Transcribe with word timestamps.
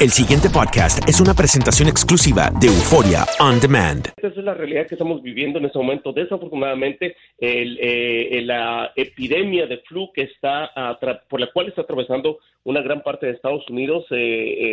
El 0.00 0.08
siguiente 0.08 0.48
podcast 0.48 1.06
es 1.06 1.20
una 1.20 1.34
presentación 1.34 1.86
exclusiva 1.86 2.48
de 2.58 2.68
Euforia 2.68 3.26
On 3.38 3.60
Demand. 3.60 4.08
Esa 4.16 4.28
es 4.28 4.36
la 4.38 4.54
realidad 4.54 4.86
que 4.86 4.94
estamos 4.94 5.20
viviendo 5.22 5.58
en 5.58 5.66
este 5.66 5.78
momento. 5.78 6.14
Desafortunadamente, 6.14 7.16
el, 7.36 7.78
eh, 7.82 8.40
la 8.42 8.92
epidemia 8.96 9.66
de 9.66 9.76
flu 9.86 10.10
que 10.14 10.22
está 10.22 10.70
por 11.28 11.38
la 11.38 11.52
cual 11.52 11.68
está 11.68 11.82
atravesando 11.82 12.38
una 12.64 12.82
gran 12.82 13.02
parte 13.02 13.26
de 13.26 13.32
Estados 13.32 13.68
Unidos, 13.70 14.04
eh, 14.10 14.16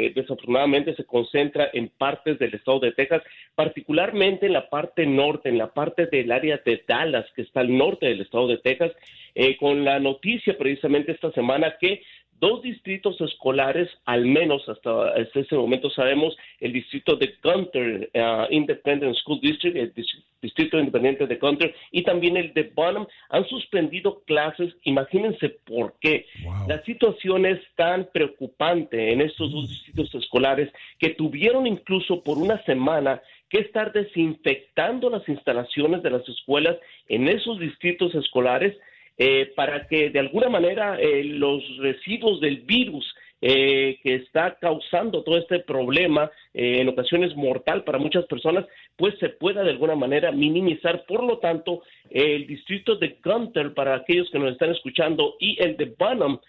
eh, 0.08 0.12
desafortunadamente 0.14 0.96
se 0.96 1.06
concentra 1.06 1.70
en 1.72 1.90
partes 1.90 2.38
del 2.38 2.54
estado 2.54 2.80
de 2.82 2.92
Texas, 2.92 3.22
particularmente 3.56 4.46
en 4.46 4.54
la 4.54 4.70
parte 4.70 5.06
norte, 5.06 5.50
en 5.50 5.58
la 5.58 5.74
parte 5.74 6.08
del 6.08 6.32
área 6.32 6.60
de 6.66 6.84
Dallas, 6.86 7.26
que 7.36 7.44
está 7.44 7.62
al 7.62 7.76
norte 7.76 8.08
del 8.08 8.22
estado 8.22 8.48
de 8.48 8.58
Texas, 8.58 8.92
eh, 9.36 9.56
con 9.58 9.86
la 9.86 10.00
noticia 10.00 10.58
precisamente 10.58 11.14
esta 11.14 11.32
semana 11.32 11.76
que 11.80 12.02
dos 12.40 12.62
distritos 12.62 13.20
escolares, 13.22 13.90
al 14.06 14.26
menos 14.26 14.68
hasta, 14.70 15.10
hasta 15.10 15.40
ese 15.40 15.56
momento 15.56 15.90
sabemos, 15.90 16.38
el 16.60 16.72
distrito 16.72 17.16
de 17.16 17.34
Gunter 17.44 18.10
uh, 18.14 18.54
Independent 18.54 19.16
School 19.16 19.40
District, 19.42 19.76
el 19.76 19.94
dis- 19.94 20.24
distrito 20.42 20.78
independiente 20.78 21.26
de 21.26 21.36
Gunter, 21.38 21.74
y 21.92 22.04
también 22.04 22.38
el 22.38 22.54
de 22.54 22.72
Bonham, 22.76 23.08
han 23.30 23.48
suspendido 23.48 24.22
clases. 24.26 24.74
Imagínense 24.84 25.50
por 25.50 25.96
qué. 26.00 26.28
La 26.68 26.84
situación 26.84 27.46
es 27.46 27.60
tan 27.76 28.08
preocupante 28.14 29.12
en 29.12 29.22
estos 29.22 29.52
dos 29.52 29.68
distritos 29.68 30.14
escolares 30.14 30.72
que 31.00 31.10
tuvieron 31.10 31.66
incluso 31.66 32.24
por 32.24 32.38
una 32.38 32.64
semana 32.66 33.22
que 33.50 33.60
estar 33.60 33.94
desinfectando 33.94 35.10
las 35.10 35.28
instalaciones 35.28 36.04
de 36.04 36.10
las 36.12 36.28
escuelas 36.28 36.78
en 37.08 37.28
esos 37.30 37.60
distritos 37.60 38.14
escolares 38.14 38.78
eh, 39.18 39.52
para 39.56 39.88
que 39.88 40.10
de 40.10 40.20
alguna 40.20 40.50
manera 40.50 41.00
eh, 41.00 41.24
los 41.24 41.64
residuos 41.78 42.40
del 42.40 42.58
virus 42.62 43.06
eh, 43.40 44.00
que 44.02 44.16
está 44.16 44.58
causando 44.60 45.24
todo 45.24 45.38
este 45.38 45.60
problema, 45.60 46.32
eh, 46.56 46.82
en 46.82 46.90
ocasiones 46.90 47.36
mortal 47.36 47.84
para 47.84 48.00
muchas 48.00 48.26
personas, 48.26 48.66
pues 48.96 49.14
se 49.20 49.30
pueda 49.30 49.64
de 49.64 49.70
alguna 49.70 49.96
manera 49.96 50.32
minimizar. 50.32 51.06
Por 51.06 51.24
lo 51.24 51.38
tanto, 51.38 51.84
el 52.10 52.48
distrito 52.48 52.96
de 52.96 53.18
Gunter, 53.24 53.76
para 53.76 53.96
aquellos 53.96 54.30
que 54.32 54.40
nos 54.40 54.54
están 54.54 54.72
escuchando, 54.72 55.36
y 55.40 55.56
el 55.62 55.78
de 55.78 55.94
Bonham, 56.00 56.40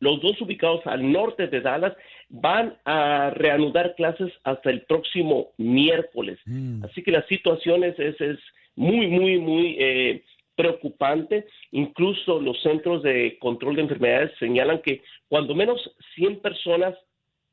los 0.00 0.20
dos 0.20 0.38
ubicados 0.42 0.86
al 0.86 1.10
norte 1.10 1.46
de 1.46 1.62
Dallas, 1.62 1.94
van 2.28 2.76
a 2.84 3.30
reanudar 3.30 3.94
clases 3.94 4.30
hasta 4.44 4.68
el 4.68 4.82
próximo 4.82 5.52
miércoles. 5.56 6.38
Así 6.82 7.02
que 7.02 7.12
la 7.12 7.26
situación 7.28 7.82
es, 7.82 7.98
es, 7.98 8.20
es 8.20 8.38
muy, 8.74 9.06
muy, 9.06 9.38
muy 9.38 9.76
eh, 9.78 10.22
preocupante. 10.56 11.46
Incluso 11.70 12.40
los 12.40 12.60
centros 12.62 13.02
de 13.02 13.38
control 13.38 13.76
de 13.76 13.82
enfermedades 13.82 14.32
señalan 14.38 14.80
que 14.82 15.02
cuando 15.28 15.54
menos 15.54 15.78
100 16.14 16.40
personas 16.40 16.94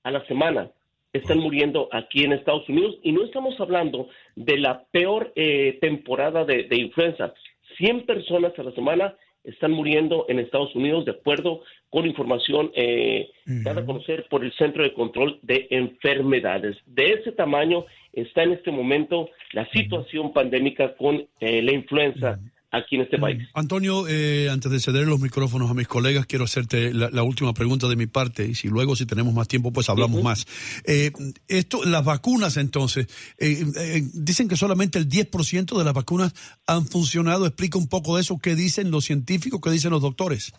a 0.04 0.12
la 0.12 0.26
semana 0.26 0.72
están 1.14 1.38
muriendo 1.38 1.90
aquí 1.92 2.24
en 2.24 2.34
Estados 2.34 2.68
Unidos 2.68 2.96
y 3.04 3.12
no 3.12 3.24
estamos 3.24 3.60
hablando 3.60 4.10
de 4.36 4.58
la 4.58 4.84
peor 4.86 5.32
eh, 5.36 5.78
temporada 5.80 6.44
de, 6.44 6.64
de 6.64 6.78
influenza. 6.78 7.34
100 7.78 8.06
personas 8.06 8.58
a 8.58 8.64
la 8.64 8.72
semana 8.72 9.16
están 9.44 9.72
muriendo 9.72 10.26
en 10.30 10.40
Estados 10.40 10.74
Unidos 10.76 11.06
de 11.06 11.12
acuerdo 11.12 11.62
con 11.90 12.06
información 12.06 12.72
eh, 12.76 13.30
dada 13.46 13.82
a 13.82 13.86
conocer 13.86 14.26
por 14.30 14.44
el 14.44 14.54
Centro 14.54 14.84
de 14.84 14.94
Control 14.94 15.40
de 15.42 15.68
Enfermedades. 15.70 16.78
De 16.86 17.14
ese 17.14 17.32
tamaño 17.32 17.86
está 18.14 18.44
en 18.44 18.54
este 18.54 18.72
momento 18.72 19.30
la 19.52 19.70
situación 19.70 20.34
pandémica 20.34 20.96
con 20.96 21.28
eh, 21.40 21.62
la 21.62 21.74
influenza 21.74 22.40
aquí 22.74 22.96
en 22.96 23.04
este 23.04 23.20
país. 23.20 23.48
Antonio, 23.54 24.08
eh, 24.10 24.50
antes 24.50 24.72
de 24.72 24.80
ceder 24.80 25.08
los 25.08 25.20
micrófonos 25.20 25.70
a 25.70 25.74
mis 25.74 25.88
colegas, 25.88 26.26
quiero 26.26 26.46
hacerte 26.46 26.92
la, 26.92 27.10
la 27.12 27.24
última 27.24 27.54
pregunta 27.54 27.88
de 27.88 27.96
mi 27.96 28.08
parte 28.08 28.46
y 28.46 28.56
si 28.56 28.68
luego, 28.68 28.96
si 28.96 29.06
tenemos 29.06 29.34
más 29.34 29.48
tiempo, 29.48 29.72
pues 29.72 29.90
hablamos 29.90 30.22
más. 30.24 30.46
Eh, 30.86 31.12
esto, 31.48 31.86
las 31.86 32.04
vacunas, 32.04 32.58
entonces, 32.58 33.08
eh, 33.38 33.64
eh, 33.80 34.02
dicen 34.14 34.50
que 34.50 34.56
solamente 34.56 34.98
el 34.98 35.08
10% 35.08 35.78
de 35.78 35.84
las 35.84 35.94
vacunas 35.94 36.34
han 36.68 36.86
funcionado. 36.86 37.46
Explica 37.46 37.78
un 37.78 37.88
poco 37.88 38.16
de 38.16 38.22
eso. 38.22 38.40
¿Qué 38.42 38.56
dicen 38.56 38.90
los 38.90 39.06
científicos? 39.06 39.62
¿Qué 39.64 39.70
dicen 39.70 39.92
los 39.92 40.02
doctores? 40.02 40.54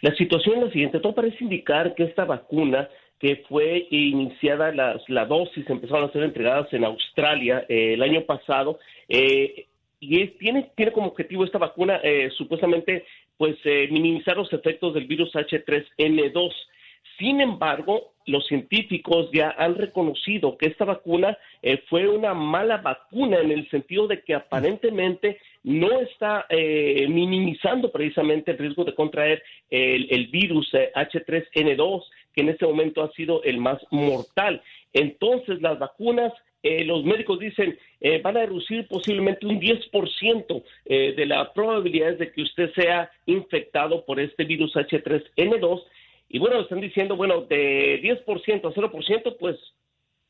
La 0.00 0.12
situación 0.16 0.56
es 0.58 0.64
la 0.64 0.72
siguiente. 0.72 0.98
Todo 0.98 1.14
parece 1.14 1.36
indicar 1.44 1.94
que 1.94 2.04
esta 2.04 2.24
vacuna 2.24 2.88
que 3.20 3.44
fue 3.48 3.86
iniciada, 3.92 4.72
las, 4.72 5.00
la 5.08 5.26
dosis 5.26 5.64
empezaron 5.70 6.10
a 6.10 6.12
ser 6.12 6.24
entregadas 6.24 6.66
en 6.72 6.84
Australia 6.84 7.64
el 7.68 8.02
año 8.02 8.22
pasado, 8.22 8.80
eh, 9.08 9.66
y 10.04 10.26
tiene, 10.38 10.72
tiene 10.74 10.90
como 10.90 11.06
objetivo 11.06 11.44
esta 11.44 11.58
vacuna 11.58 12.00
eh, 12.02 12.28
supuestamente 12.36 13.04
pues 13.36 13.56
eh, 13.64 13.86
minimizar 13.88 14.36
los 14.36 14.52
efectos 14.52 14.94
del 14.94 15.06
virus 15.06 15.32
H3N2. 15.32 16.52
Sin 17.18 17.40
embargo, 17.40 18.12
los 18.26 18.44
científicos 18.46 19.30
ya 19.32 19.54
han 19.56 19.76
reconocido 19.76 20.56
que 20.56 20.66
esta 20.66 20.84
vacuna 20.84 21.38
eh, 21.62 21.82
fue 21.88 22.08
una 22.08 22.34
mala 22.34 22.78
vacuna 22.78 23.38
en 23.38 23.52
el 23.52 23.68
sentido 23.70 24.08
de 24.08 24.22
que 24.22 24.34
aparentemente 24.34 25.38
no 25.62 26.00
está 26.00 26.46
eh, 26.48 27.06
minimizando 27.08 27.92
precisamente 27.92 28.50
el 28.50 28.58
riesgo 28.58 28.84
de 28.84 28.94
contraer 28.94 29.42
el, 29.70 30.26
virus 30.28 30.68
eh, 30.74 30.90
H3N2, 30.94 32.02
que 32.34 32.40
en 32.40 32.48
este 32.48 32.66
momento 32.66 33.02
ha 33.02 33.12
sido 33.12 33.42
el 33.44 33.58
más 33.58 33.80
mortal. 33.90 34.62
Entonces, 34.92 35.60
las 35.62 35.78
vacunas 35.78 36.32
eh, 36.62 36.84
los 36.84 37.04
médicos 37.04 37.38
dicen 37.38 37.78
eh, 38.00 38.20
van 38.22 38.36
a 38.36 38.46
reducir 38.46 38.86
posiblemente 38.88 39.46
un 39.46 39.60
10% 39.60 40.62
eh, 40.84 41.14
de 41.16 41.26
la 41.26 41.52
probabilidad 41.52 42.16
de 42.16 42.32
que 42.32 42.42
usted 42.42 42.72
sea 42.74 43.10
infectado 43.26 44.04
por 44.04 44.20
este 44.20 44.44
virus 44.44 44.74
H3N2. 44.74 45.82
Y 46.28 46.38
bueno, 46.38 46.60
están 46.60 46.80
diciendo, 46.80 47.16
bueno, 47.16 47.42
de 47.42 48.00
10% 48.02 48.64
a 48.64 48.74
0%, 48.74 49.36
pues 49.38 49.56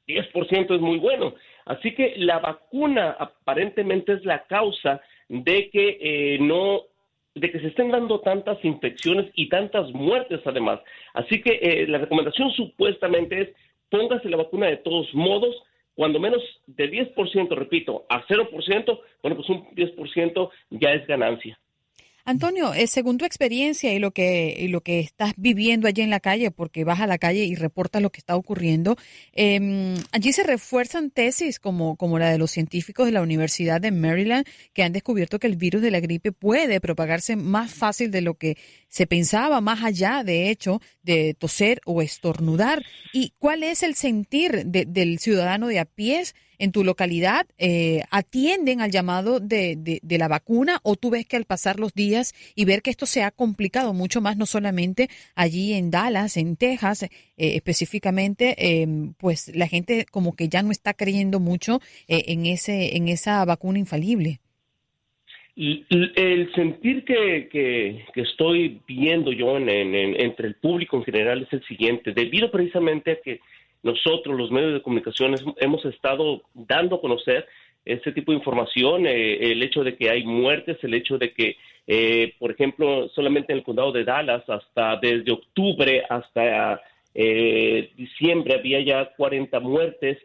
10% 0.07 0.75
es 0.75 0.81
muy 0.81 0.99
bueno. 0.99 1.35
Así 1.65 1.95
que 1.95 2.15
la 2.17 2.39
vacuna 2.39 3.17
aparentemente 3.19 4.15
es 4.15 4.25
la 4.25 4.45
causa 4.45 5.01
de 5.29 5.71
que 5.71 5.99
eh, 6.01 6.39
no 6.41 6.83
de 7.35 7.51
que 7.51 7.61
se 7.61 7.69
estén 7.69 7.91
dando 7.91 8.21
tantas 8.21 8.63
infecciones 8.63 9.31
y 9.35 9.49
tantas 9.49 9.91
muertes 9.93 10.41
además. 10.45 10.81
Así 11.15 11.41
que 11.41 11.59
eh, 11.63 11.87
la 11.89 11.99
recomendación 11.99 12.51
supuestamente 12.53 13.41
es 13.41 13.49
póngase 13.89 14.29
la 14.29 14.37
vacuna 14.37 14.67
de 14.67 14.77
todos 14.79 15.13
modos, 15.15 15.55
cuando 15.95 16.19
menos 16.21 16.43
de 16.67 16.91
10%, 16.91 17.55
repito, 17.55 18.07
a 18.09 18.25
0%, 18.27 19.01
bueno, 19.23 19.37
pues 19.37 19.49
un 19.49 19.67
10% 19.75 20.51
ya 20.71 20.93
es 20.93 21.07
ganancia. 21.07 21.59
Antonio, 22.25 22.73
eh, 22.73 22.87
según 22.87 23.19
tu 23.19 23.25
experiencia 23.25 23.93
y 23.93 23.99
lo 23.99 24.13
que 24.13 24.57
y 24.59 24.69
lo 24.69 24.81
que 24.81 25.01
estás 25.01 25.33
viviendo 25.37 25.89
allí 25.89 26.03
en 26.03 26.11
la 26.11 26.21
calle, 26.21 26.51
porque 26.53 26.85
vas 26.85 27.01
a 27.01 27.07
la 27.07 27.19
calle 27.19 27.45
y 27.45 27.57
reportas 27.57 28.01
lo 28.01 28.11
que 28.11 28.21
está 28.21 28.37
ocurriendo, 28.37 28.97
em, 29.33 29.95
allí 30.13 30.33
se 30.33 30.45
refuerzan 30.45 31.11
tesis 31.11 31.59
como, 31.59 31.97
como 31.97 32.19
la 32.19 32.31
de 32.31 32.39
los 32.39 32.51
científicos 32.53 33.07
de 33.07 33.13
la 33.13 33.23
Universidad 33.23 33.81
de 33.81 33.91
Maryland 33.91 34.47
que 34.73 34.85
han 34.85 34.93
descubierto 34.93 35.39
que 35.41 35.49
el 35.49 35.57
virus 35.57 35.83
de 35.83 35.91
la 35.91 36.01
gripe 36.01 36.31
puede 36.31 36.81
propagarse 36.81 37.35
más 37.35 37.75
fácil 37.75 38.11
de 38.11 38.21
lo 38.21 38.35
que 38.35 38.57
se 38.89 39.07
pensaba, 39.07 39.61
más 39.61 39.83
allá, 39.83 40.23
de 40.23 40.51
hecho, 40.51 40.81
de 41.03 41.35
toser 41.35 41.81
o 41.87 42.03
estornudar. 42.03 42.85
¿Y 43.13 43.33
cuál 43.39 43.63
es 43.63 43.83
el 43.83 43.95
sentir 43.95 44.67
del 44.67 45.19
ciudadano 45.19 45.67
de 45.69 45.81
a 45.81 45.87
pies? 45.87 46.35
En 46.63 46.71
tu 46.71 46.85
localidad 46.85 47.45
eh, 47.59 48.03
atienden 48.13 48.81
al 48.81 48.93
llamado 48.93 49.41
de, 49.41 49.75
de, 49.77 50.19
la 50.19 50.29
vacuna 50.29 50.79
o 50.85 50.95
tú 50.95 51.11
ves 51.11 51.27
que 51.27 51.37
al 51.37 51.45
pasar 51.45 51.81
los 51.81 51.93
días 51.93 52.35
y 52.55 52.65
ver 52.65 52.83
que 52.83 52.91
esto 52.91 53.05
se 53.05 53.25
ha 53.25 53.33
complicado 53.33 53.93
mucho 53.93 54.21
más, 54.21 54.37
no 54.37 54.47
solamente 54.47 55.09
allí 55.35 55.73
en 55.73 55.91
Dallas, 55.91 56.37
en 56.37 56.55
Texas 56.55 57.03
eh, 57.03 57.09
específicamente, 57.37 58.55
em, 58.81 59.13
pues 59.15 59.51
la 59.57 59.67
gente 59.67 60.07
como 60.09 60.37
que 60.37 60.49
ya 60.49 60.63
no 60.63 60.71
está 60.71 60.95
creyendo 60.95 61.41
mucho 61.41 61.81
eh, 62.07 62.27
en, 62.29 62.47
ese, 62.47 62.97
en 62.97 63.09
esa 63.09 63.45
vacuna 63.45 63.81
infalible. 63.81 64.39
El 65.57 66.49
sentir 66.55 67.05
que, 67.05 67.49
que, 67.51 68.23
estoy 68.23 68.81
viendo 68.87 69.33
yo 69.33 69.57
en, 69.57 69.69
entre 69.69 70.47
el 70.47 70.55
público 70.55 70.97
en 70.97 71.05
general 71.05 71.43
es 71.43 71.53
el 71.53 71.65
siguiente, 71.67 72.13
debido 72.13 72.53
precisamente 72.53 73.11
a 73.11 73.17
que 73.21 73.41
nosotros, 73.83 74.37
los 74.37 74.51
medios 74.51 74.75
de 74.75 74.83
comunicación, 74.83 75.35
hemos 75.59 75.85
estado 75.85 76.43
dando 76.55 76.97
a 76.97 77.01
conocer 77.01 77.47
este 77.85 78.13
tipo 78.13 78.33
de 78.33 78.39
información, 78.39 79.07
eh, 79.07 79.53
el 79.53 79.63
hecho 79.63 79.83
de 79.83 79.97
que 79.97 80.09
hay 80.09 80.25
muertes, 80.25 80.79
el 80.83 80.95
hecho 80.95 81.19
de 81.19 81.33
que, 81.33 81.57
eh, 81.87 82.35
por 82.39 82.53
ejemplo, 82.53 83.09
solamente 83.09 83.53
en 83.53 83.59
el 83.59 83.65
condado 83.65 83.91
de 83.93 84.05
Dallas, 84.05 84.49
hasta 84.49 84.97
desde 84.97 85.33
octubre 85.33 86.05
hasta 86.09 86.81
eh, 87.15 87.91
diciembre 87.97 88.55
había 88.55 88.81
ya 88.81 89.13
40 89.17 89.59
muertes, 89.61 90.19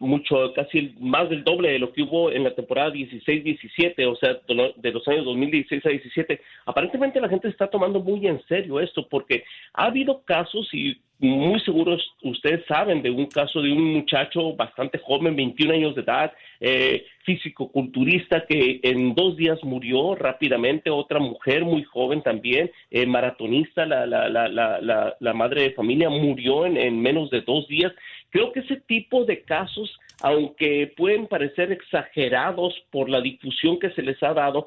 mucho, 0.00 0.52
casi 0.54 0.94
más 1.00 1.28
del 1.30 1.44
doble 1.44 1.70
de 1.70 1.78
lo 1.78 1.92
que 1.92 2.02
hubo 2.02 2.30
en 2.30 2.44
la 2.44 2.54
temporada 2.54 2.92
16-17, 2.92 4.06
o 4.06 4.16
sea, 4.16 4.38
de 4.76 4.92
los 4.92 5.08
años 5.08 5.24
2016 5.24 5.86
a 5.86 5.88
17. 5.88 6.40
Aparentemente 6.66 7.20
la 7.20 7.28
gente 7.28 7.48
está 7.48 7.68
tomando 7.68 8.00
muy 8.00 8.26
en 8.26 8.40
serio 8.46 8.80
esto, 8.80 9.08
porque 9.08 9.44
ha 9.72 9.86
habido 9.86 10.22
casos 10.24 10.68
y 10.72 10.98
muy 11.20 11.58
seguros 11.60 12.14
ustedes 12.22 12.64
saben 12.66 13.02
de 13.02 13.10
un 13.10 13.26
caso 13.26 13.60
de 13.60 13.72
un 13.72 13.92
muchacho 13.92 14.54
bastante 14.54 14.98
joven, 14.98 15.34
21 15.34 15.74
años 15.74 15.94
de 15.94 16.02
edad, 16.02 16.32
eh, 16.60 17.06
físico-culturista, 17.24 18.46
que 18.46 18.80
en 18.82 19.14
dos 19.14 19.36
días 19.36 19.62
murió 19.64 20.14
rápidamente, 20.14 20.90
otra 20.90 21.18
mujer 21.18 21.64
muy 21.64 21.82
joven 21.82 22.22
también, 22.22 22.70
eh, 22.90 23.04
maratonista, 23.04 23.84
la, 23.84 24.06
la, 24.06 24.28
la, 24.28 25.16
la 25.18 25.32
madre 25.34 25.62
de 25.62 25.70
familia, 25.72 26.08
murió 26.08 26.66
en, 26.66 26.76
en 26.76 27.00
menos 27.00 27.30
de 27.30 27.40
dos 27.40 27.66
días. 27.66 27.92
Creo 28.30 28.52
que 28.52 28.60
ese 28.60 28.76
tipo 28.76 29.24
de 29.24 29.42
casos, 29.42 29.98
aunque 30.22 30.92
pueden 30.96 31.26
parecer 31.26 31.72
exagerados 31.72 32.74
por 32.90 33.08
la 33.08 33.20
difusión 33.20 33.78
que 33.78 33.90
se 33.90 34.02
les 34.02 34.22
ha 34.22 34.34
dado, 34.34 34.66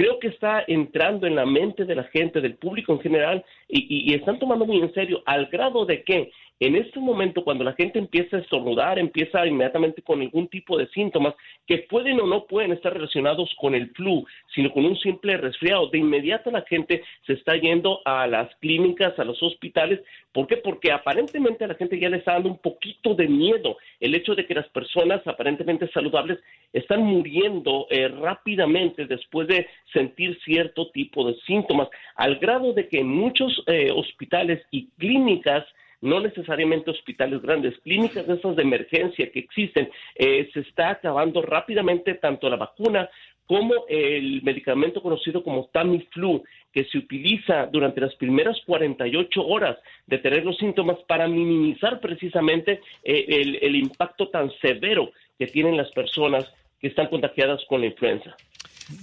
creo 0.00 0.18
que 0.18 0.28
está 0.28 0.64
entrando 0.66 1.26
en 1.26 1.34
la 1.34 1.44
mente 1.44 1.84
de 1.84 1.94
la 1.94 2.04
gente, 2.04 2.40
del 2.40 2.54
público 2.54 2.92
en 2.92 3.00
general, 3.00 3.44
y, 3.68 4.14
están 4.14 4.38
tomando 4.38 4.64
muy 4.64 4.80
en 4.80 4.92
serio, 4.94 5.22
al 5.26 5.46
grado 5.46 5.84
de 5.84 6.02
que 6.04 6.30
en 6.60 6.76
este 6.76 7.00
momento, 7.00 7.42
cuando 7.42 7.64
la 7.64 7.72
gente 7.72 7.98
empieza 7.98 8.36
a 8.36 8.40
estornudar, 8.40 8.98
empieza 8.98 9.46
inmediatamente 9.46 10.02
con 10.02 10.20
algún 10.20 10.46
tipo 10.48 10.76
de 10.76 10.86
síntomas 10.88 11.34
que 11.66 11.78
pueden 11.88 12.20
o 12.20 12.26
no 12.26 12.44
pueden 12.44 12.72
estar 12.72 12.92
relacionados 12.92 13.50
con 13.58 13.74
el 13.74 13.88
flu, 13.92 14.26
sino 14.54 14.70
con 14.70 14.84
un 14.84 14.98
simple 14.98 15.38
resfriado, 15.38 15.88
de 15.88 15.96
inmediato 15.96 16.50
la 16.50 16.60
gente 16.62 17.02
se 17.26 17.32
está 17.32 17.56
yendo 17.56 18.00
a 18.04 18.26
las 18.26 18.54
clínicas, 18.56 19.18
a 19.18 19.24
los 19.24 19.42
hospitales. 19.42 20.00
¿Por 20.32 20.46
qué? 20.46 20.58
Porque 20.58 20.92
aparentemente 20.92 21.64
a 21.64 21.68
la 21.68 21.76
gente 21.76 21.98
ya 21.98 22.10
le 22.10 22.18
está 22.18 22.34
dando 22.34 22.50
un 22.50 22.58
poquito 22.58 23.14
de 23.14 23.26
miedo 23.26 23.78
el 23.98 24.14
hecho 24.14 24.34
de 24.34 24.44
que 24.44 24.54
las 24.54 24.68
personas 24.68 25.26
aparentemente 25.26 25.88
saludables 25.92 26.40
están 26.74 27.02
muriendo 27.02 27.86
eh, 27.88 28.08
rápidamente 28.08 29.06
después 29.06 29.48
de 29.48 29.66
sentir 29.94 30.38
cierto 30.44 30.90
tipo 30.90 31.26
de 31.26 31.36
síntomas, 31.46 31.88
al 32.16 32.36
grado 32.36 32.74
de 32.74 32.86
que 32.86 33.00
en 33.00 33.08
muchos 33.08 33.62
eh, 33.66 33.90
hospitales 33.90 34.62
y 34.70 34.88
clínicas 34.98 35.64
no 36.00 36.20
necesariamente 36.20 36.90
hospitales 36.90 37.42
grandes, 37.42 37.78
clínicas 37.80 38.26
de 38.26 38.34
esas 38.34 38.56
de 38.56 38.62
emergencia 38.62 39.30
que 39.30 39.40
existen, 39.40 39.90
eh, 40.14 40.48
se 40.52 40.60
está 40.60 40.90
acabando 40.90 41.42
rápidamente 41.42 42.14
tanto 42.14 42.48
la 42.48 42.56
vacuna 42.56 43.08
como 43.46 43.74
el 43.88 44.42
medicamento 44.42 45.02
conocido 45.02 45.42
como 45.42 45.68
Tamiflu, 45.72 46.44
que 46.72 46.84
se 46.84 46.98
utiliza 46.98 47.66
durante 47.66 48.00
las 48.00 48.14
primeras 48.14 48.56
48 48.64 49.44
horas 49.44 49.76
de 50.06 50.18
tener 50.18 50.44
los 50.44 50.56
síntomas 50.56 50.98
para 51.08 51.26
minimizar 51.26 51.98
precisamente 52.00 52.80
eh, 53.02 53.58
el, 53.60 53.74
impacto 53.74 54.28
tan 54.28 54.52
severo 54.62 55.10
que 55.36 55.48
tienen 55.48 55.76
las 55.76 55.90
personas 55.90 56.44
que 56.80 56.86
están 56.86 57.08
contagiadas 57.08 57.60
con 57.68 57.80
la 57.80 57.88
influenza. 57.88 58.36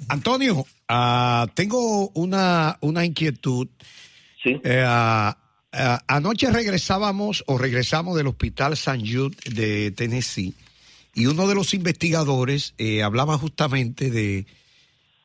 Antonio, 0.07 0.63
ah, 0.87 1.45
tengo 1.53 2.07
una, 2.15 2.77
una 2.79 3.05
inquietud. 3.05 3.67
Sí. 4.41 4.61
Eh, 4.63 4.81
ah, 4.85 5.37
eh, 5.71 5.97
anoche 6.07 6.49
regresábamos 6.51 7.43
o 7.47 7.57
regresamos 7.57 8.15
del 8.15 8.27
Hospital 8.27 8.77
San 8.77 8.99
Jude 8.99 9.35
de 9.45 9.91
Tennessee 9.91 10.53
y 11.13 11.25
uno 11.25 11.47
de 11.47 11.55
los 11.55 11.73
investigadores 11.73 12.73
eh, 12.77 13.03
hablaba 13.03 13.37
justamente 13.37 14.11
de 14.11 14.45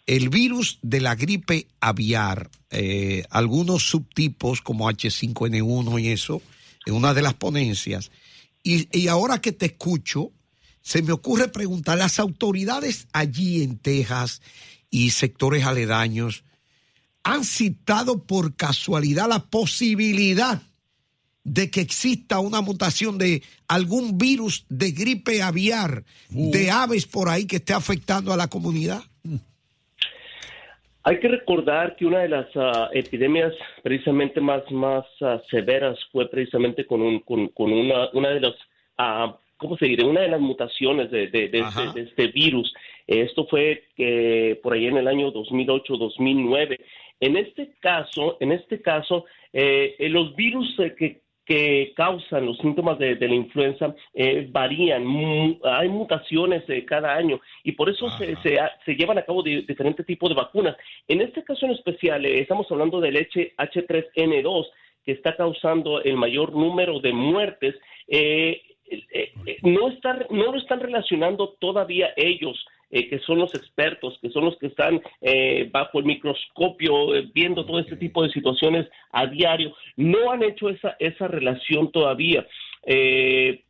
el 0.06 0.30
virus 0.30 0.78
de 0.82 1.00
la 1.00 1.14
gripe 1.14 1.68
aviar, 1.80 2.50
eh, 2.70 3.24
algunos 3.30 3.88
subtipos 3.88 4.62
como 4.62 4.90
H5N1 4.90 6.02
y 6.02 6.08
eso, 6.08 6.42
en 6.86 6.94
una 6.94 7.14
de 7.14 7.22
las 7.22 7.34
ponencias. 7.34 8.10
Y, 8.62 8.88
y 8.98 9.08
ahora 9.08 9.40
que 9.40 9.52
te 9.52 9.66
escucho, 9.66 10.32
se 10.80 11.02
me 11.02 11.12
ocurre 11.12 11.48
preguntar, 11.48 11.98
las 11.98 12.18
autoridades 12.18 13.06
allí 13.12 13.62
en 13.62 13.78
Texas 13.78 14.42
y 14.90 15.10
sectores 15.10 15.64
aledaños, 15.64 16.42
han 17.24 17.44
citado 17.44 18.24
por 18.24 18.56
casualidad 18.56 19.28
la 19.28 19.40
posibilidad 19.40 20.60
de 21.44 21.70
que 21.70 21.80
exista 21.80 22.38
una 22.38 22.60
mutación 22.60 23.18
de 23.18 23.42
algún 23.68 24.16
virus 24.18 24.64
de 24.68 24.92
gripe 24.92 25.42
aviar 25.42 26.04
de 26.30 26.68
uh. 26.68 26.74
aves 26.74 27.06
por 27.06 27.28
ahí 27.28 27.46
que 27.46 27.56
esté 27.56 27.72
afectando 27.72 28.32
a 28.32 28.36
la 28.36 28.48
comunidad? 28.48 29.02
Hay 31.04 31.18
que 31.18 31.28
recordar 31.28 31.96
que 31.96 32.06
una 32.06 32.20
de 32.20 32.28
las 32.28 32.46
ah, 32.54 32.88
epidemias 32.92 33.52
precisamente 33.82 34.40
más, 34.40 34.62
más 34.70 35.04
ah, 35.20 35.40
severas 35.50 35.98
fue 36.12 36.30
precisamente 36.30 36.86
con, 36.86 37.02
un, 37.02 37.18
con, 37.20 37.50
una, 37.72 38.08
una 38.12 38.28
de 38.28 38.40
las, 38.40 38.52
uh, 38.98 39.34
¿cómo 39.56 39.76
se? 39.78 39.86
Una 40.04 40.20
de 40.20 40.28
las 40.28 40.40
mutaciones 40.40 41.10
de, 41.10 41.26
de, 41.26 41.46
este, 41.46 41.92
de 41.92 42.02
este, 42.02 42.26
virus. 42.28 42.72
Esto 43.06 43.46
fue 43.46 43.84
que 43.96 44.58
por 44.62 44.72
ahí 44.72 44.86
en 44.86 44.96
el 44.96 45.08
año 45.08 45.32
2008-2009 45.32 46.78
en 47.22 47.36
este 47.36 47.74
caso, 47.78 48.36
en 48.40 48.50
este 48.50 48.82
caso, 48.82 49.26
eh, 49.52 49.94
eh, 49.96 50.08
los 50.08 50.34
virus 50.34 50.76
eh, 50.80 50.94
que, 50.98 51.22
causan 51.94 52.46
los 52.46 52.56
síntomas 52.58 52.98
de, 52.98 53.14
la 53.14 53.34
influenza 53.34 53.94
varían, 54.48 55.04
hay 55.64 55.88
mutaciones 55.90 56.64
cada 56.86 57.14
año 57.14 57.42
y 57.62 57.72
por 57.72 57.90
eso 57.90 58.08
se, 58.16 58.36
se, 58.36 58.94
llevan 58.94 59.18
a 59.18 59.22
cabo 59.22 59.42
diferentes 59.42 60.06
tipos 60.06 60.30
de 60.30 60.34
vacunas. 60.34 60.76
En 61.08 61.20
este 61.20 61.44
caso 61.44 61.66
en 61.66 61.72
especial, 61.72 62.24
estamos 62.24 62.66
hablando 62.70 63.02
del 63.02 63.16
H3N2, 63.16 64.66
que 65.04 65.12
está 65.12 65.36
causando 65.36 66.00
el 66.02 66.16
mayor 66.16 66.52
número 66.54 67.00
de 67.00 67.12
muertes. 67.12 67.74
no, 69.62 69.88
está, 69.90 70.26
no 70.30 70.52
lo 70.52 70.58
están 70.58 70.80
relacionando 70.80 71.54
todavía 71.60 72.14
ellos 72.16 72.64
eh, 72.94 73.08
que 73.08 73.20
son 73.20 73.38
los 73.38 73.54
expertos, 73.54 74.18
que 74.20 74.28
son 74.28 74.44
los 74.44 74.58
que 74.58 74.66
están 74.66 75.00
eh, 75.22 75.66
bajo 75.72 75.98
el 75.98 76.04
microscopio 76.04 77.14
eh, 77.14 77.26
viendo 77.32 77.64
todo 77.64 77.78
este 77.78 77.96
tipo 77.96 78.22
de 78.22 78.30
situaciones 78.30 78.86
a 79.12 79.26
diario, 79.26 79.74
no 79.96 80.30
han 80.30 80.42
hecho 80.42 80.68
esa, 80.68 80.94
esa 80.98 81.26
relación 81.26 81.90
todavía. 81.90 82.46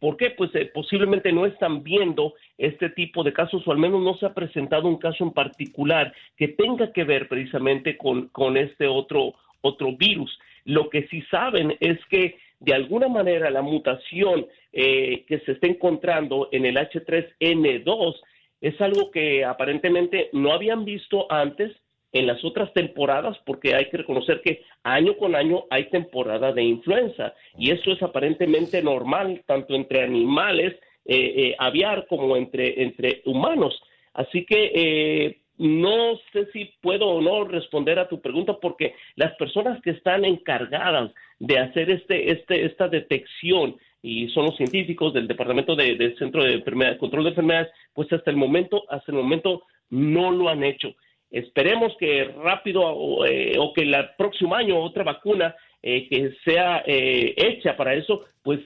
¿Por 0.00 0.16
qué? 0.16 0.30
Pues 0.30 0.50
posiblemente 0.74 1.30
no 1.32 1.46
están 1.46 1.84
viendo 1.84 2.34
este 2.58 2.88
tipo 2.90 3.22
de 3.22 3.32
casos 3.32 3.62
o 3.64 3.70
al 3.70 3.78
menos 3.78 4.02
no 4.02 4.16
se 4.16 4.26
ha 4.26 4.34
presentado 4.34 4.88
un 4.88 4.96
caso 4.96 5.22
en 5.22 5.32
particular 5.32 6.12
que 6.36 6.48
tenga 6.48 6.92
que 6.92 7.04
ver 7.04 7.28
precisamente 7.28 7.98
con, 7.98 8.28
con 8.28 8.56
este 8.56 8.86
otro, 8.88 9.34
otro 9.60 9.92
virus. 9.92 10.36
Lo 10.64 10.88
que 10.88 11.06
sí 11.08 11.22
saben 11.30 11.76
es 11.78 11.98
que 12.06 12.38
de 12.58 12.74
alguna 12.74 13.06
manera 13.06 13.50
la 13.50 13.60
mutación 13.60 14.46
que 14.72 15.42
se 15.44 15.52
está 15.52 15.66
encontrando 15.66 16.48
en 16.50 16.64
el 16.64 16.76
H3N2 16.76 18.14
es 18.62 18.80
algo 18.80 19.10
que 19.10 19.44
aparentemente 19.44 20.30
no 20.32 20.52
habían 20.52 20.86
visto 20.86 21.30
antes 21.30 21.72
en 22.12 22.26
las 22.26 22.44
otras 22.44 22.72
temporadas, 22.72 23.36
porque 23.44 23.74
hay 23.74 23.90
que 23.90 23.96
reconocer 23.98 24.40
que 24.42 24.62
año 24.84 25.16
con 25.16 25.34
año 25.34 25.64
hay 25.70 25.90
temporada 25.90 26.52
de 26.52 26.62
influenza 26.62 27.34
y 27.58 27.70
eso 27.70 27.92
es 27.92 28.02
aparentemente 28.02 28.82
normal 28.82 29.42
tanto 29.46 29.74
entre 29.74 30.02
animales 30.02 30.74
eh, 31.04 31.16
eh, 31.36 31.56
aviar 31.58 32.06
como 32.06 32.36
entre, 32.36 32.82
entre 32.82 33.22
humanos. 33.24 33.82
Así 34.14 34.44
que 34.44 34.72
eh, 34.74 35.40
no 35.56 36.18
sé 36.32 36.46
si 36.52 36.70
puedo 36.80 37.08
o 37.08 37.20
no 37.20 37.44
responder 37.44 37.98
a 37.98 38.08
tu 38.08 38.20
pregunta 38.20 38.58
porque 38.60 38.94
las 39.16 39.34
personas 39.36 39.80
que 39.82 39.90
están 39.90 40.24
encargadas 40.24 41.12
de 41.38 41.58
hacer 41.58 41.90
este, 41.90 42.30
este, 42.30 42.66
esta 42.66 42.88
detección 42.88 43.76
y 44.02 44.28
son 44.30 44.46
los 44.46 44.56
científicos 44.56 45.14
del 45.14 45.28
Departamento 45.28 45.76
del 45.76 46.16
Centro 46.18 46.42
de 46.42 46.54
Enfermedades, 46.54 46.98
Control 46.98 47.24
de 47.24 47.30
Enfermedades, 47.30 47.72
pues 47.94 48.12
hasta 48.12 48.30
el 48.30 48.36
momento, 48.36 48.82
hasta 48.90 49.12
el 49.12 49.18
momento 49.18 49.62
no 49.90 50.32
lo 50.32 50.48
han 50.48 50.64
hecho. 50.64 50.94
Esperemos 51.30 51.96
que 51.98 52.24
rápido 52.24 52.82
o, 52.82 53.24
eh, 53.24 53.56
que 53.74 53.82
el 53.82 53.94
próximo 54.18 54.54
año 54.54 54.78
otra 54.78 55.04
vacuna 55.04 55.54
eh, 55.82 56.06
que 56.08 56.32
sea 56.44 56.82
eh, 56.86 57.34
hecha 57.36 57.76
para 57.76 57.94
eso, 57.94 58.24
pues 58.42 58.60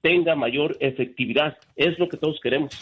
tenga 0.00 0.34
mayor 0.34 0.76
efectividad. 0.80 1.56
Es 1.76 1.98
lo 1.98 2.08
que 2.08 2.16
todos 2.16 2.40
queremos. 2.40 2.72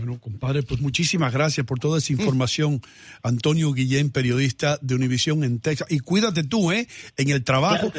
Bueno, 0.00 0.18
compadre, 0.18 0.62
pues 0.62 0.80
muchísimas 0.80 1.30
gracias 1.30 1.66
por 1.66 1.78
toda 1.78 1.98
esa 1.98 2.14
información. 2.14 2.80
Antonio 3.22 3.70
Guillén, 3.72 4.10
periodista 4.10 4.78
de 4.80 4.94
Univisión 4.94 5.44
en 5.44 5.60
Texas. 5.60 5.88
Y 5.90 6.00
cuídate 6.00 6.42
tú, 6.42 6.72
¿eh? 6.72 6.86
En 7.18 7.28
el 7.28 7.44
trabajo. 7.44 7.92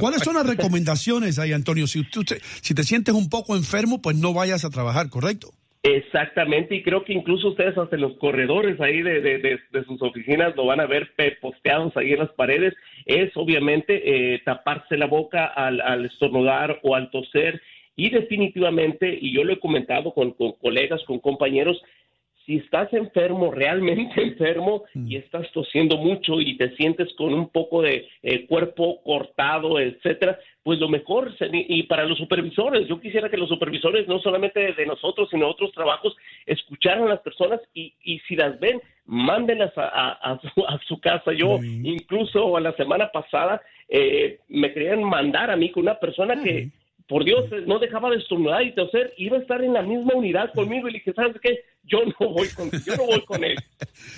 ¿Cuáles 0.00 0.22
son 0.22 0.36
las 0.36 0.46
recomendaciones 0.56 1.38
ahí, 1.38 1.52
Antonio? 1.52 1.86
Si, 1.86 2.02
tú 2.04 2.22
si 2.62 2.74
te 2.74 2.82
sientes 2.82 3.14
un 3.14 3.28
poco 3.28 3.56
enfermo, 3.56 4.00
pues 4.00 4.16
no 4.16 4.32
vayas 4.32 4.64
a 4.64 4.70
trabajar, 4.70 5.10
¿correcto? 5.10 5.52
Exactamente, 5.82 6.76
y 6.76 6.82
creo 6.82 7.04
que 7.04 7.12
incluso 7.12 7.48
ustedes 7.48 7.76
hasta 7.76 7.98
los 7.98 8.16
corredores 8.16 8.80
ahí 8.80 9.02
de, 9.02 9.20
de, 9.20 9.84
sus 9.84 10.00
oficinas 10.00 10.56
lo 10.56 10.64
van 10.64 10.80
a 10.80 10.86
ver 10.86 11.12
posteados 11.42 11.94
ahí 11.98 12.14
en 12.14 12.20
las 12.20 12.32
paredes, 12.32 12.72
es 13.04 13.30
obviamente 13.36 14.32
eh, 14.34 14.40
taparse 14.46 14.96
la 14.96 15.04
boca 15.04 15.44
al, 15.44 15.82
al, 15.82 16.06
estornudar 16.06 16.80
o 16.84 16.94
al 16.94 17.10
toser 17.10 17.60
y 17.96 18.10
definitivamente, 18.10 19.16
y 19.20 19.32
yo 19.32 19.44
lo 19.44 19.52
he 19.52 19.60
comentado 19.60 20.12
con, 20.12 20.32
con 20.32 20.52
colegas, 20.52 21.02
con 21.04 21.20
compañeros, 21.20 21.80
si 22.46 22.56
estás 22.56 22.92
enfermo, 22.92 23.50
realmente 23.50 24.22
enfermo, 24.22 24.84
y 24.94 25.16
mm. 25.16 25.18
estás 25.18 25.50
tosiendo 25.52 25.96
mucho 25.96 26.40
y 26.40 26.56
te 26.56 26.74
sientes 26.76 27.12
con 27.14 27.32
un 27.32 27.48
poco 27.48 27.82
de 27.82 28.06
eh, 28.22 28.46
cuerpo 28.46 29.02
cortado, 29.02 29.78
etcétera, 29.78 30.38
pues 30.62 30.78
lo 30.78 30.88
mejor, 30.88 31.34
y 31.52 31.82
para 31.84 32.04
los 32.04 32.18
supervisores, 32.18 32.88
yo 32.88 32.98
quisiera 33.00 33.28
que 33.28 33.36
los 33.36 33.50
supervisores, 33.50 34.08
no 34.08 34.18
solamente 34.18 34.72
de 34.72 34.86
nosotros, 34.86 35.28
sino 35.30 35.44
de 35.46 35.50
otros 35.52 35.72
trabajos, 35.72 36.16
escucharan 36.46 37.04
a 37.04 37.10
las 37.10 37.20
personas 37.20 37.60
y, 37.74 37.92
y 38.02 38.18
si 38.20 38.34
las 38.34 38.58
ven, 38.58 38.80
mándenlas 39.04 39.72
a, 39.76 40.40
su, 40.86 40.98
casa. 41.00 41.32
Yo, 41.32 41.58
incluso 41.62 42.56
a 42.56 42.60
la 42.60 42.72
semana 42.76 43.10
pasada, 43.12 43.60
eh, 43.88 44.38
me 44.48 44.72
querían 44.72 45.04
mandar 45.04 45.50
a 45.50 45.56
mí 45.56 45.70
con 45.70 45.82
una 45.82 46.00
persona 46.00 46.42
que 46.42 46.70
por 47.08 47.24
Dios, 47.24 47.44
no 47.66 47.78
dejaba 47.78 48.10
de 48.10 48.16
estornudar 48.16 48.62
y 48.62 48.74
toser, 48.74 49.12
iba 49.16 49.36
a 49.36 49.40
estar 49.40 49.62
en 49.62 49.74
la 49.74 49.82
misma 49.82 50.14
unidad 50.14 50.52
conmigo 50.54 50.88
y 50.88 50.92
le 50.92 50.98
dije, 50.98 51.12
¿sabes 51.12 51.36
qué? 51.42 51.60
Yo 51.84 51.98
no 52.18 52.30
voy 52.30 52.48
con, 52.48 52.70
yo 52.70 52.96
no 52.96 53.06
voy 53.06 53.20
con 53.22 53.44
él. 53.44 53.56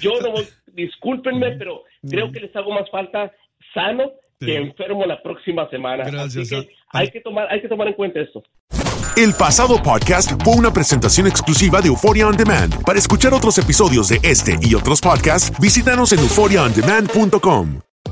Yo 0.00 0.12
no 0.20 0.32
voy, 0.32 0.46
discúlpenme, 0.72 1.52
pero 1.52 1.82
creo 2.08 2.30
que 2.30 2.40
les 2.40 2.54
hago 2.54 2.72
más 2.72 2.88
falta 2.90 3.32
sano 3.74 4.12
que 4.38 4.56
enfermo 4.56 5.04
la 5.04 5.22
próxima 5.22 5.68
semana. 5.70 6.04
Gracias. 6.04 6.52
Así 6.52 6.66
que 6.66 6.74
hay 6.92 7.10
que 7.10 7.20
tomar, 7.20 7.48
hay 7.50 7.60
que 7.60 7.68
tomar 7.68 7.88
en 7.88 7.94
cuenta 7.94 8.20
esto. 8.20 8.42
El 9.16 9.32
pasado 9.32 9.82
podcast 9.82 10.32
fue 10.44 10.54
una 10.56 10.70
presentación 10.70 11.26
exclusiva 11.26 11.80
de 11.80 11.88
Euphoria 11.88 12.28
On 12.28 12.36
Demand. 12.36 12.82
Para 12.84 12.98
escuchar 12.98 13.32
otros 13.32 13.56
episodios 13.56 14.10
de 14.10 14.20
este 14.22 14.58
y 14.60 14.74
otros 14.74 15.00
podcasts, 15.00 15.58
visítanos 15.58 16.12
en 16.12 16.18
euphoriaondemand.com. 16.18 17.85